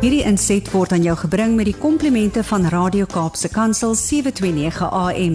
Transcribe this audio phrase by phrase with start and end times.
[0.00, 5.34] Hierdie inset word aan jou gebring met die komplimente van Radio Kaapse Kansel 729 AM.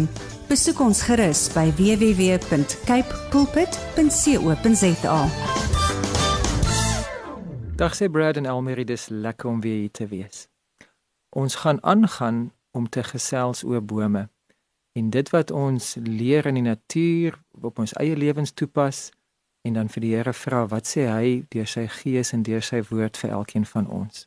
[0.50, 5.20] Besoek ons gerus by www.cape pulpit.co.za.
[7.78, 10.50] Dag sê Brad en Elmarie, dis lekker om weer hier te wees.
[11.29, 14.34] Ons gaan aangaan om te gesels oor bome.
[14.97, 19.11] En dit wat ons leer in die natuur op ons eie lewens toepas
[19.61, 22.82] en dan vir die Here vra wat sê hy deur sy gees en deur sy
[22.89, 24.26] woord vir elkeen van ons.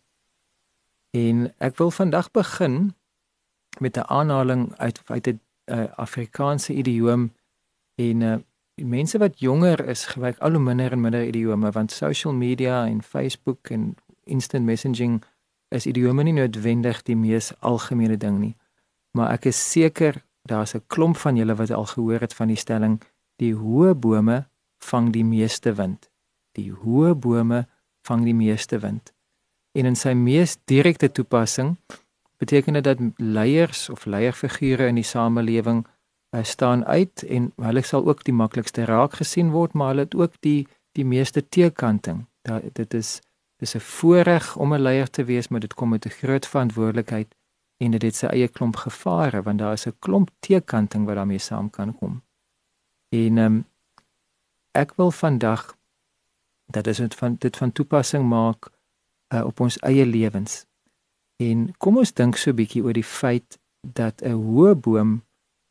[1.11, 2.95] En ek wil vandag begin
[3.79, 7.33] met 'n aanhaling uit uit 'n uh, Afrikaanse idioom
[7.95, 8.37] en uh,
[8.75, 13.03] mense wat jonger is gebruik al hoe minder en minder idiome want social media en
[13.03, 15.23] Facebook en instant messaging
[15.69, 18.57] is idiome nie noodwendig die mees algemene ding nie.
[19.11, 22.57] Maar ek is seker daar's 'n klomp van julle wat al gehoor het van die
[22.57, 23.03] stelling
[23.37, 26.11] die hoë bome vang die meeste wind.
[26.53, 27.67] Die hoë bome
[28.03, 29.13] vang die meeste wind.
[29.73, 31.77] En in sy mees direkte toepassing
[32.39, 38.07] beteken dit dat leiers of leierfigure in die samelewing uh, staan uit en hulle sal
[38.07, 42.25] ook die maklikste raak gesien word, maar hulle het ook die die meeste teekanting.
[42.43, 43.21] Da, dit is
[43.59, 47.35] dis 'n voorreg om 'n leier te wees, maar dit kom met 'n groot verantwoordelikheid
[47.77, 51.39] en dit het sy eie klomp gevare want daar is 'n klomp teekanting wat daarmee
[51.39, 52.23] saam kan kom.
[53.09, 53.67] En ehm um,
[54.73, 55.77] ek wil vandag
[56.67, 58.71] dat is dit van dit van toepassing maak
[59.35, 60.65] uh, op ons eie lewens.
[61.37, 65.23] En kom ons dink so 'n bietjie oor die feit dat 'n hoë boom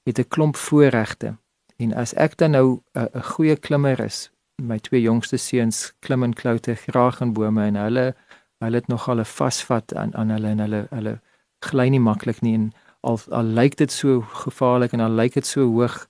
[0.04, 1.36] het 'n klomp voorregte.
[1.78, 6.24] En as ek dan nou 'n uh, goeie klimmer is, my twee jongste seuns klim
[6.24, 8.16] en kloute graag in bome en hulle
[8.58, 11.20] hulle het nogal 'n vasvat aan aan hulle en hulle hulle
[11.60, 15.46] gly nie maklik nie en al al lyk dit so gevaarlik en al lyk dit
[15.46, 16.08] so hoog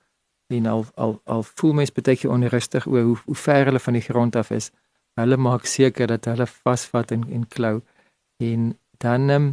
[0.48, 3.94] en al al al voel mens baie keer onrustig oor hoe hoe ver hulle van
[3.94, 4.72] die grond af is.
[5.18, 7.82] Hulle maak seker dat hulle vasvat en en klou.
[8.38, 9.48] En dan um,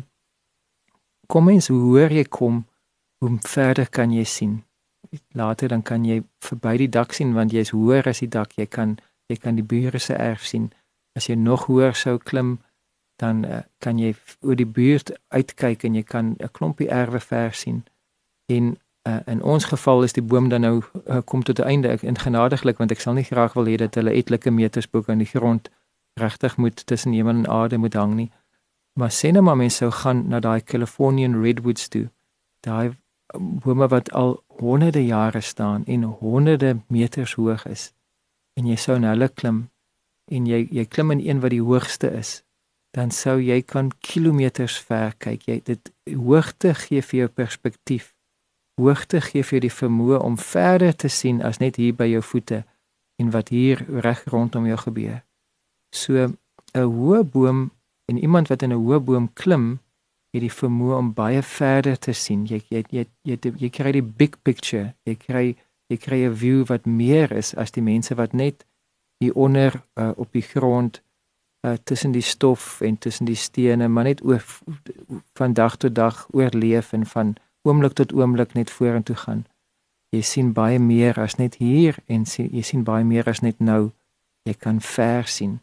[1.26, 2.64] kom mens hoe hoor jy kom,
[3.18, 4.62] hoe verder kan jy sien.
[5.33, 8.52] Later dan kan jy verby die dak sien want jy's hoër as die dak.
[8.58, 8.98] Jy kan
[9.33, 10.68] jy kan die bure se erf sien.
[11.16, 12.58] As jy nog hoër sou klim,
[13.16, 14.12] dan uh, kan jy
[14.42, 17.84] oor die buurt uitkyk en jy kan 'n klompie erwe ver sien.
[18.52, 18.77] En
[19.08, 21.88] uh, in ons geval is die boom dan nou uh, kom tot 'n einde.
[21.88, 25.02] Ek in genadiglik want ek sal nie graag wil hê dat hulle etlike meters bo
[25.06, 25.70] aan die grond
[26.14, 28.30] regtig moet tussen hemel en aarde moet hang nie.
[28.92, 32.10] Maar sê net maar mense sou gaan na daai Californian redwoods toe.
[32.60, 32.96] Daai
[33.38, 37.92] bome wat al honderde jare staan en honderde meters hoog is.
[38.54, 39.70] En jy sou na hulle klim
[40.30, 42.42] en jy jy klim in een wat die hoogste is.
[42.90, 45.42] Dan sou jy kan kilometers ver kyk.
[45.42, 48.14] Jy dit hoogte gee vir jou perspektief
[48.80, 52.64] hoogte gee vir die vermoë om verder te sien as net hier by jou voete
[53.23, 55.23] en wat hier reg rondom jou gebeur.
[55.95, 56.35] So 'n
[56.74, 57.70] hoë boom
[58.11, 59.79] en iemand wat in 'n hoë boom klim,
[60.34, 62.46] het die vermoë om baie verder te sien.
[62.46, 64.95] Jy jy jy, jy, jy kry die big picture.
[65.07, 65.57] Jy kry
[65.89, 68.67] jy kry 'n view wat meer is as die mense wat net
[69.18, 71.02] hier onder uh, op die grond
[71.67, 74.45] uh, tussen die stof en tussen die stene, maar net oor
[75.34, 79.45] van dag tot dag oorleef en van oomblik tot oomblik net vorentoe gaan.
[80.14, 83.58] Jy sien baie meer as net hier en sien, jy sien baie meer as net
[83.58, 83.91] nou.
[84.45, 85.61] Jy kan ver sien.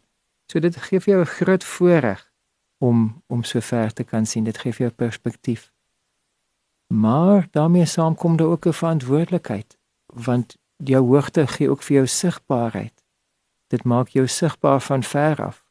[0.50, 2.30] So dit gee vir jou 'n groot voorreg
[2.78, 4.44] om om so ver te kan sien.
[4.44, 5.72] Dit gee vir jou perspektief.
[6.86, 13.04] Maar daarmee saamkom daar ook 'n verantwoordelikheid want jou hoogte gee ook vir jou sigbaarheid.
[13.66, 15.64] Dit maak jou sigbaar van ver af.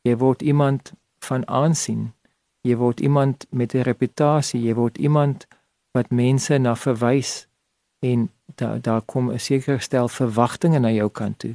[0.00, 2.14] Jy word iemand van aansien.
[2.60, 5.46] Jy word iemand met 'n reputasie, jy word iemand
[5.96, 7.46] wat mense na verwys
[8.04, 8.30] en
[8.60, 11.54] daar daar kom 'n sekere stel verwagtinge na jou kant toe.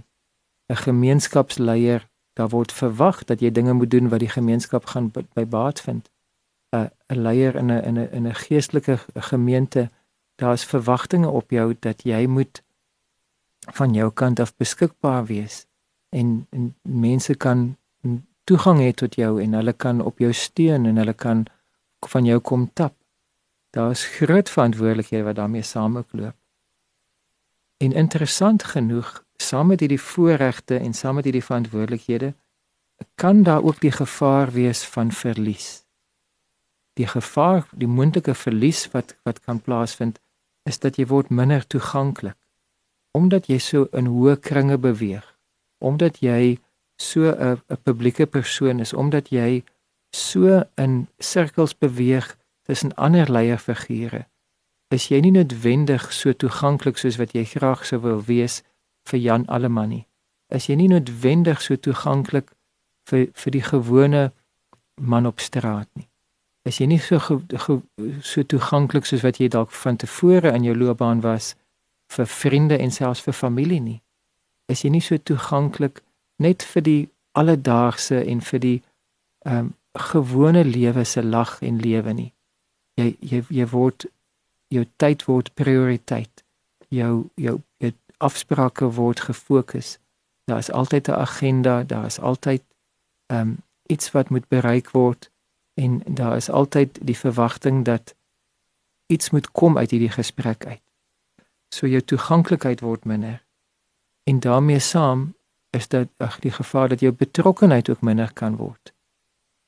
[0.71, 5.45] 'n Gemeenskapsleier, daar word verwag dat jy dinge moet doen wat die gemeenskap gaan by
[5.45, 6.09] baat vind.
[6.75, 9.89] 'n 'n leier in 'n in 'n in 'n geestelike gemeente,
[10.35, 12.63] daar's verwagtinge op jou dat jy moet
[13.59, 15.65] van jou kant af beskikbaar wees
[16.09, 17.77] en, en mense kan
[18.43, 21.45] toegang hê tot jou en hulle kan op jou steun en hulle kan
[22.09, 22.95] van jou kom tap.
[23.71, 26.35] Daar's groot verantwoordelikhede wat daarmee saamloop.
[27.77, 32.33] En interessant genoeg, saam met hierdie voorregte en saam met hierdie verantwoordelikhede,
[33.15, 35.85] kan daar ook die gevaar wees van verlies.
[36.93, 40.19] Die gevaar, die moontlike verlies wat wat kan plaasvind,
[40.63, 42.37] is dat jy word minder toeganklik
[43.11, 45.25] omdat jy so in hoë kringe beweeg,
[45.83, 46.59] omdat jy
[46.95, 49.63] so 'n 'n publieke persoon is, omdat jy
[50.11, 52.37] so in sirkels beweeg
[52.71, 54.25] tussen ander leierfigure
[54.95, 58.61] is jy nie noodwendig so toeganklik soos wat jy graag sou wil wees
[59.09, 60.05] vir Jan Alleman nie.
[60.51, 62.51] Is jy nie noodwendig so toeganklik
[63.11, 64.23] vir vir die gewone
[64.95, 66.07] man op straat nie.
[66.67, 67.77] Is jy nie so ge, ge,
[68.21, 71.55] so toeganklik soos wat jy dalk van tevore in jou loopbaan was
[72.15, 74.01] vir vriende en selfs vir familie nie?
[74.71, 76.03] Is jy nie so toeganklik
[76.39, 77.01] net vir die
[77.35, 78.79] alledaagse en vir die
[79.45, 82.31] ehm um, gewone lewe se lag en lewe nie?
[83.01, 84.05] Jy jy jy word
[84.71, 86.43] jou tyd word prioriteit.
[86.89, 89.97] Jou jou jou afsprake word gefokus.
[90.45, 92.63] Daar is altyd 'n agenda, daar is altyd
[93.25, 93.57] ehm um,
[93.87, 95.31] iets wat moet bereik word
[95.73, 98.15] en daar is altyd die verwagting dat
[99.07, 100.81] iets moet kom uit hierdie gesprek uit.
[101.69, 103.43] So jou toeganklikheid word minder.
[104.23, 105.33] En daarmee saam
[105.69, 108.93] is dit ag die gevaar dat jou betrokkenheid ook minder kan word.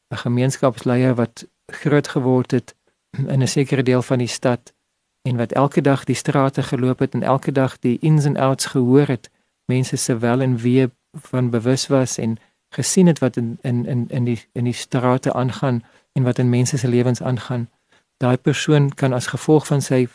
[0.10, 2.76] 'n Gemeenskapsleier wat groot geword het
[3.18, 4.74] in 'n sekere deel van die stad
[5.22, 8.66] en wat elke dag die strate geloop het en elke dag die ins en outs
[8.66, 9.30] gehoor het,
[9.66, 12.38] mense se wel en wee van bewus was en
[12.70, 16.50] gesien het wat in in in in die in die strate aangaan en wat in
[16.50, 17.70] mense se lewens aangaan.
[18.18, 20.08] Daai persoon kan as gevolg van sy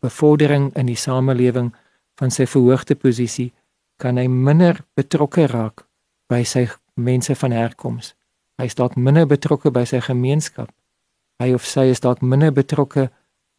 [0.00, 1.74] bevordering in die samelewing
[2.14, 3.52] van sy verhoogde posisie
[3.96, 5.86] kan hy minder betrokke raak
[6.28, 8.14] by sy mense van herkoms.
[8.60, 10.72] Hy is dalk minder betrokke by sy gemeenskap.
[11.40, 13.08] Hy of sy is dalk minder betrokke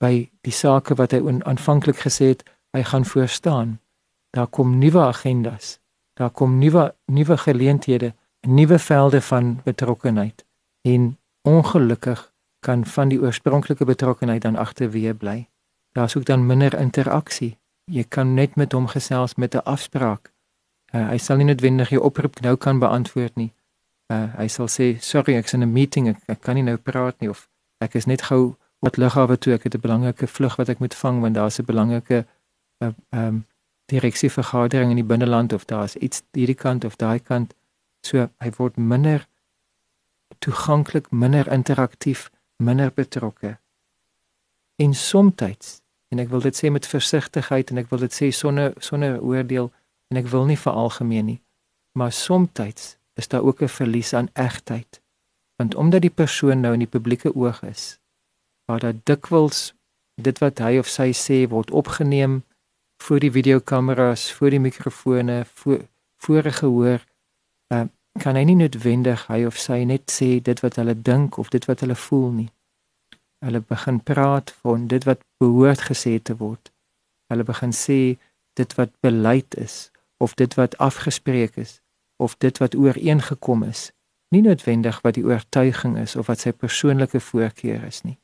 [0.01, 2.43] by die sake wat hy aanvanklik gesê het
[2.77, 3.79] hy gaan voor staan.
[4.31, 5.79] Daar kom nuwe agendas.
[6.13, 8.13] Daar kom nuwe nuwe geleenthede,
[8.47, 10.45] nuwe velde van betrokkenheid.
[10.81, 15.49] En ongelukkig kan van die oorspronklike betrokkenheid dan agterweë bly.
[15.91, 17.57] Daar's ook dan minder interaksie.
[17.85, 20.31] Jy kan net met hom gesels met 'n afspraak.
[20.93, 23.53] Uh, hy sal nie noodwendig jou oproep nou kan beantwoord nie.
[24.11, 27.19] Uh, hy sal sê sorry ek's in 'n meeting ek, ek kan nie nou praat
[27.19, 27.47] nie of
[27.81, 28.55] ek is net gou
[28.85, 29.53] wat lughawe toe.
[29.53, 32.25] Ek het 'n belangrike vlug wat ek moet vang want daar's 'n belangrike
[32.83, 33.45] uh, um
[33.85, 37.53] direksievergadering in die binneland of daar's iets hierdie kant of daai kant.
[38.01, 39.27] So hy word minder
[40.39, 43.59] toeganklik minder interaktief minder betrokke.
[44.75, 45.81] En soms
[46.11, 49.71] en ek wil dit sê met versigtigheid en ek wil dit sê sonder sonder oordeel
[50.11, 51.39] en ek wil nie veralgemeen nie
[51.95, 52.59] maar soms
[53.13, 55.00] is daar ook 'n verlies aan egtheid
[55.61, 58.01] want omdat die persoon nou in die publieke oog is
[58.69, 59.71] waar dat dikwels
[60.15, 62.41] dit wat hy of sy sê word opgeneem
[63.01, 65.87] voor die videokameras, voor die mikrofone, voor
[66.21, 66.99] voor gehoor,
[67.73, 67.85] uh,
[68.21, 71.65] kan hy nie noodwendig hy of sy net sê dit wat hulle dink of dit
[71.65, 72.49] wat hulle voel nie.
[73.41, 76.69] Hulle begin praat van dit wat behoort gesê te word.
[77.33, 77.97] Hulle begin sê
[78.59, 79.89] dit wat beleid is
[80.21, 81.79] of dit wat afgespreek is
[82.21, 83.89] of dit wat ooreengekom is,
[84.31, 88.17] nie noodwendig wat die oortuiging is of wat sy persoonlike voorkeur is nie.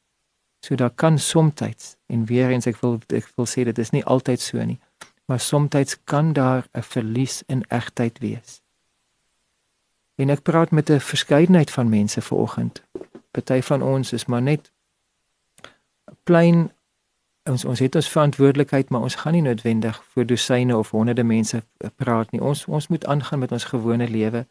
[0.63, 4.05] So daar kan soms en weer eens ek wil ek wil sê dit is nie
[4.05, 4.79] altyd so nie,
[5.27, 8.61] maar soms kan daar 'n verlies in egtheid wees.
[10.15, 12.83] En ek praat met 'n verskeidenheid van mense vanoggend.
[13.31, 14.71] Party van ons is maar net
[16.23, 16.71] plain
[17.43, 21.63] ons ons het ons verantwoordelikheid, maar ons gaan nie noodwendig voor dosyne of honderde mense
[21.95, 22.41] praat nie.
[22.41, 24.45] Ons ons moet aangaan met ons gewone lewe.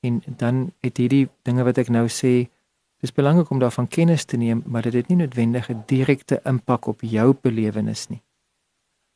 [0.00, 2.48] En dan het hierdie dinge wat ek nou sê,
[2.96, 6.86] Dis belangrik om daarvan kennis te neem, maar dit het nie noodwendig 'n direkte impak
[6.86, 8.22] op jou belewenis nie.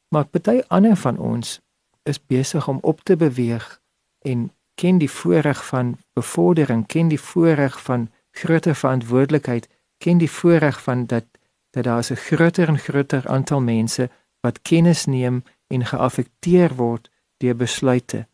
[0.09, 1.61] Maar party ander van ons
[2.03, 3.81] is besig om op te beweeg
[4.19, 9.69] en ken die voorreg van bevordering, ken die voorreg van groter verantwoordelikheid,
[9.99, 11.25] ken die voorreg van dat
[11.71, 14.11] dat daar 'n groter en groter aantal mense
[14.41, 18.27] wat kennis neem en geaffekteer word deur besluite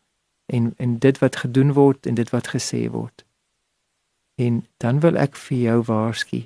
[0.47, 3.25] en en dit wat gedoen word en dit wat gesê word.
[4.35, 6.45] En dan wil ek vir jou waarsku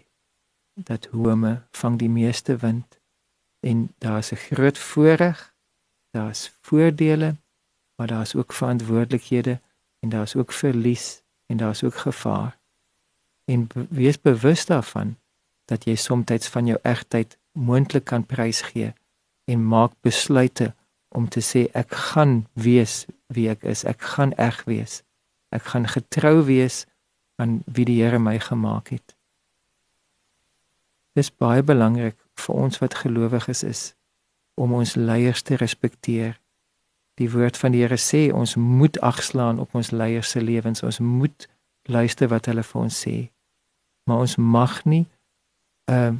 [0.73, 2.99] dat home vang die meeste wind
[3.59, 5.39] en daar's 'n groot voordeel,
[6.11, 7.35] daar's voordele,
[7.95, 9.59] maar daar's ook verantwoordelikhede
[9.99, 12.59] en daar's ook verlies en daar's ook gevaar.
[13.45, 15.17] En wees bewus daarvan
[15.65, 18.93] dat jy soms van jou egtheid moontlik kan prysgee
[19.43, 20.73] en maak besluite
[21.07, 25.01] om te sê ek gaan wees wie ek is, ek gaan eg wees.
[25.51, 26.85] Ek gaan getrou wees
[27.41, 29.15] aan wie die Here my gemaak het.
[31.17, 33.81] Dis baie belangrik vir ons wat gelowiges is
[34.55, 36.37] om ons leiers te respekteer.
[37.19, 40.83] Die woord van die Here sê ons moet agslaan op ons leiers se lewens.
[40.83, 41.47] Ons moet
[41.89, 43.17] luister wat hulle vir ons sê.
[44.07, 45.05] Maar ons mag nie
[45.87, 46.15] 'n uh,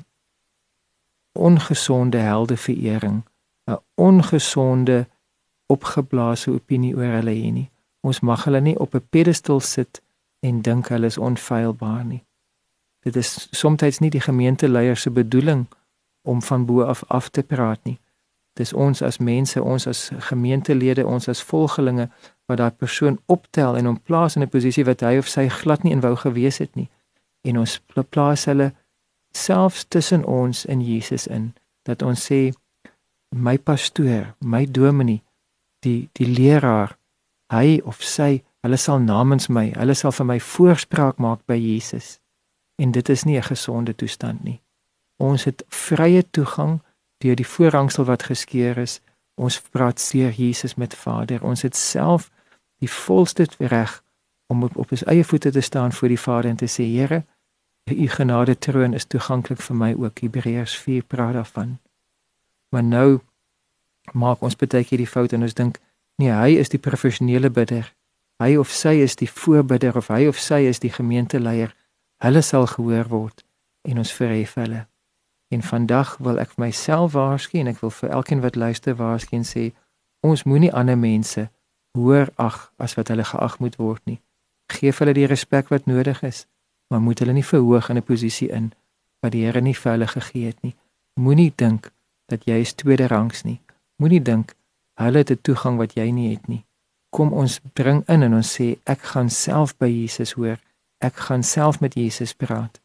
[1.32, 3.24] ongesonde heldeverering,
[3.66, 5.08] 'n ongesonde
[5.72, 7.70] opgeblaasde opinie oor hulle hê nie.
[8.02, 10.02] Ons mag hulle nie op 'n pedestal sit
[10.40, 12.24] en dink hulle is onfeilbaar nie.
[13.04, 15.68] Dit is soms nie die gemeenteleiers se bedoeling
[16.22, 18.00] om van bo af af te praat nie.
[18.54, 22.10] Dis ons as mense, ons as gemeentelede, ons as volgelinge
[22.46, 25.84] wat daai persoon optel en hom plaas in 'n posisie wat hy of sy glad
[25.84, 26.90] nie in wou gewees het nie.
[27.42, 28.74] En ons plaas hulle
[29.32, 32.52] selfs tussen ons en Jesus in dat ons sê
[33.36, 35.24] my pastoor, my dominee,
[35.86, 36.98] die die leraar,
[37.54, 42.20] hy of sy, hulle sal namens my, hulle sal vir my voorspraak maak by Jesus.
[42.82, 44.62] En dit is nie 'n gesonde toestand nie.
[45.18, 46.82] Ons het vrye toegang
[47.18, 49.02] deur die voorhangsel wat geskeur is.
[49.36, 51.44] Ons praat seer Jesus met Vader.
[51.44, 52.32] Ons het self
[52.80, 54.04] die volste reg
[54.48, 57.24] om op, op ons eie voete te staan voor die Vader en te sê Here,
[57.90, 60.20] u genade troon is toeganklik vir my ook.
[60.20, 61.80] Hebreërs 4 praat daarvan.
[62.70, 63.20] Maar nou
[64.14, 65.80] maak ons baie keer die fout en ons dink
[66.22, 67.94] nee, hy is die professionele bidder.
[68.42, 71.76] Hy of sy is die voorbidder of hy of sy is die gemeenteleier.
[72.22, 73.46] Hulle sal gehoor word
[73.88, 74.86] en ons verhef hulle.
[75.52, 79.48] En vandag wil ek myself waarsku en ek wil vir elkeen wat luister waarsku en
[79.48, 79.72] sê
[80.26, 81.48] ons moenie ander mense
[81.98, 84.22] hoër ag as wat hulle geag moet word nie.
[84.72, 86.46] Geef hulle die respek wat nodig is,
[86.90, 88.72] maar moet hulle nie verhoog in 'n posisie in
[89.22, 90.76] wat die Here nie vir hulle gegee het nie.
[91.20, 91.92] Moenie dink
[92.28, 93.62] dat jy is tweede rangs nie.
[94.02, 94.56] Moenie dink
[94.98, 96.66] hulle het 'n toegang wat jy nie het nie.
[97.10, 100.58] Kom ons bring in en ons sê ek gaan self by Jesus hoor.
[101.00, 102.82] Ek gaan self met Jesus praat.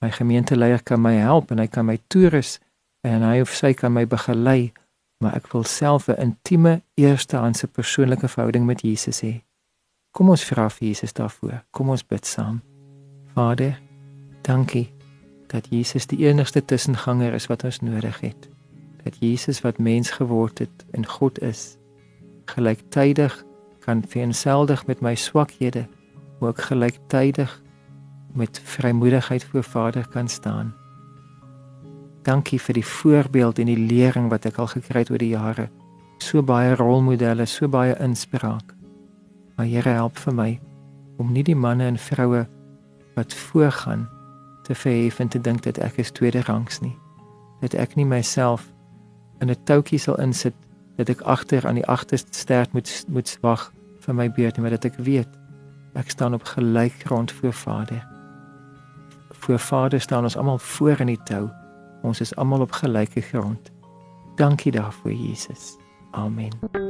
[0.00, 2.58] My gemeenteleier kan my help en hy kan my toerus
[3.00, 4.72] en hy of sy kan my begelei
[5.20, 9.42] maar ek wil self 'n intieme eerstehandse persoonlike verhouding met Jesus hê.
[10.10, 11.64] Kom ons vra vir Jesus daarvoor.
[11.70, 12.60] Kom ons bid saam.
[13.34, 13.78] Vader,
[14.42, 14.92] dankie
[15.46, 18.49] dat Jesus die enigste tussenganger is wat ons nodig het.
[19.04, 21.76] Dat Jesus wat mens geword het en God is,
[22.44, 23.44] gelyktydig
[23.80, 25.86] kan vereenseldig met my swakhede,
[26.40, 27.62] ook gelyktydig
[28.32, 30.74] met vrymoedigheid voor Vader kan staan.
[32.22, 35.70] Dankie vir die voorbeeld en die lering wat ek al gekry het oor die jare.
[36.20, 38.74] So baie rolmodelle, so baie inspraak.
[39.56, 40.50] Maar Here help vir my
[41.20, 42.46] om nie die manne en vroue
[43.16, 44.08] wat voorgaan
[44.64, 46.96] te verhef en te dink dat ek is tweede rangs nie.
[47.60, 48.68] Dat ek nie myself
[49.40, 50.54] in 'n toutjie sal insit
[50.96, 54.84] dat ek agter aan die agterste stert moet moet wag vir my beurt maar dat
[54.84, 55.28] ek weet
[55.94, 58.06] ek staan op gelyk grond voor Vader.
[59.30, 61.48] Voor Vader staan ons almal voor in die tou.
[62.02, 63.70] Ons is almal op gelyke grond.
[64.36, 65.76] Dankie daarvoor Jesus.
[66.10, 66.89] Amen.